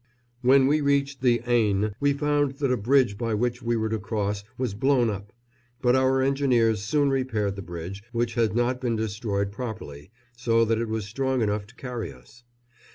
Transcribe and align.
When 0.41 0.65
we 0.65 0.81
reached 0.81 1.21
the 1.21 1.43
Aisne 1.45 1.93
we 1.99 2.11
found 2.13 2.53
that 2.53 2.71
a 2.71 2.75
bridge 2.75 3.19
by 3.19 3.35
which 3.35 3.61
we 3.61 3.77
were 3.77 3.89
to 3.89 3.99
cross 3.99 4.43
was 4.57 4.73
blown 4.73 5.11
up; 5.11 5.31
but 5.79 5.95
our 5.95 6.23
engineers 6.23 6.81
soon 6.81 7.11
repaired 7.11 7.55
the 7.55 7.61
bridge, 7.61 8.01
which 8.11 8.33
had 8.33 8.55
not 8.55 8.81
been 8.81 8.95
destroyed 8.95 9.51
properly, 9.51 10.09
so 10.35 10.65
that 10.65 10.81
it 10.81 10.89
was 10.89 11.05
strong 11.05 11.43
enough 11.43 11.67
to 11.67 11.75
carry 11.75 12.11
us. 12.11 12.41